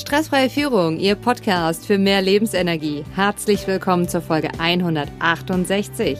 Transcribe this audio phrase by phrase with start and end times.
[0.00, 3.04] Stressfreie Führung, Ihr Podcast für mehr Lebensenergie.
[3.14, 6.18] Herzlich willkommen zur Folge 168.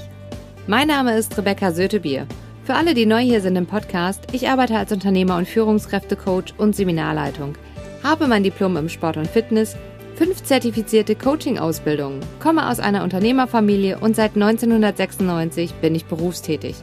[0.66, 2.26] Mein Name ist Rebecca Sötebier.
[2.64, 6.76] Für alle, die neu hier sind im Podcast, ich arbeite als Unternehmer und Führungskräftecoach und
[6.76, 7.54] Seminarleitung,
[8.02, 9.76] habe mein Diplom im Sport und Fitness,
[10.14, 16.76] fünf zertifizierte Coaching-Ausbildungen, komme aus einer Unternehmerfamilie und seit 1996 bin ich berufstätig.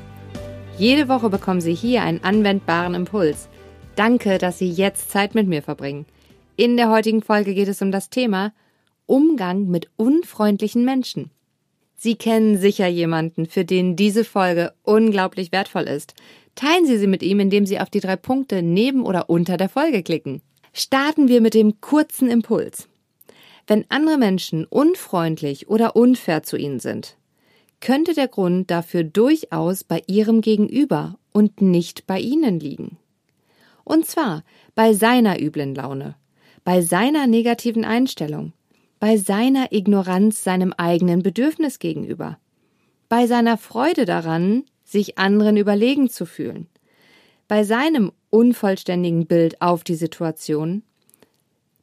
[0.79, 3.49] Jede Woche bekommen Sie hier einen anwendbaren Impuls.
[3.95, 6.07] Danke, dass Sie jetzt Zeit mit mir verbringen.
[6.59, 8.51] In der heutigen Folge geht es um das Thema
[9.05, 11.29] Umgang mit unfreundlichen Menschen.
[11.95, 16.15] Sie kennen sicher jemanden, für den diese Folge unglaublich wertvoll ist.
[16.55, 19.69] Teilen Sie sie mit ihm, indem Sie auf die drei Punkte neben oder unter der
[19.69, 20.41] Folge klicken.
[20.73, 22.89] Starten wir mit dem kurzen Impuls.
[23.67, 27.17] Wenn andere Menschen unfreundlich oder unfair zu Ihnen sind,
[27.81, 32.97] könnte der Grund dafür durchaus bei Ihrem Gegenüber und nicht bei Ihnen liegen.
[33.83, 36.15] Und zwar bei seiner üblen Laune,
[36.67, 38.51] bei seiner negativen Einstellung,
[38.99, 42.39] bei seiner Ignoranz seinem eigenen Bedürfnis gegenüber,
[43.07, 46.67] bei seiner Freude daran, sich anderen überlegen zu fühlen,
[47.47, 50.83] bei seinem unvollständigen Bild auf die Situation,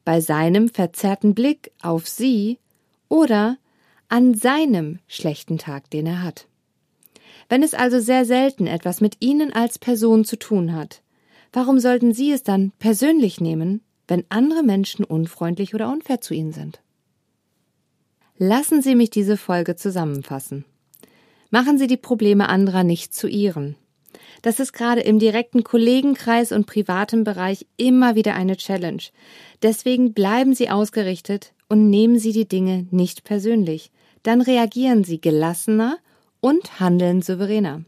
[0.03, 2.59] bei seinem verzerrten Blick auf sie
[3.09, 3.57] oder
[4.07, 6.45] an seinem schlechten Tag, den er hat.
[7.49, 11.01] Wenn es also sehr selten etwas mit Ihnen als Person zu tun hat,
[11.53, 16.51] warum sollten Sie es dann persönlich nehmen wenn andere Menschen unfreundlich oder unfair zu Ihnen
[16.51, 16.81] sind.
[18.37, 20.65] Lassen Sie mich diese Folge zusammenfassen.
[21.49, 23.75] Machen Sie die Probleme anderer nicht zu Ihren.
[24.41, 29.01] Das ist gerade im direkten Kollegenkreis und privaten Bereich immer wieder eine Challenge.
[29.63, 33.91] Deswegen bleiben Sie ausgerichtet und nehmen Sie die Dinge nicht persönlich.
[34.23, 35.97] Dann reagieren Sie gelassener
[36.41, 37.85] und handeln souveräner.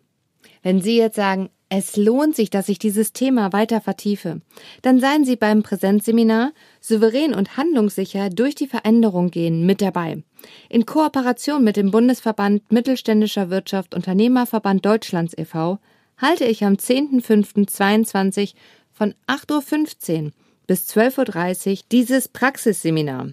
[0.64, 4.40] Wenn Sie jetzt sagen, es lohnt sich, dass ich dieses Thema weiter vertiefe.
[4.84, 10.24] Dann seien Sie beim Präsenzseminar Souverän und handlungssicher durch die Veränderung gehen mit dabei.
[10.70, 15.80] In Kooperation mit dem Bundesverband Mittelständischer Wirtschaft Unternehmerverband Deutschlands e.V.
[16.18, 18.54] halte ich am 10.05.22
[18.94, 20.32] von 8.15 Uhr
[20.68, 23.32] bis 12.30 Uhr dieses Praxisseminar.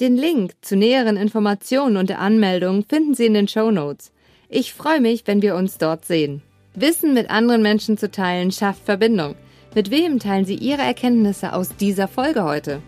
[0.00, 4.10] Den Link zu näheren Informationen und der Anmeldung finden Sie in den Show Notes.
[4.48, 6.42] Ich freue mich, wenn wir uns dort sehen.
[6.74, 9.34] Wissen mit anderen Menschen zu teilen schafft Verbindung.
[9.74, 12.80] Mit wem teilen Sie Ihre Erkenntnisse aus dieser Folge heute?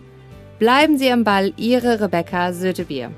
[0.59, 3.11] Bleiben Sie am Ball, Ihre Rebecca Sötebier.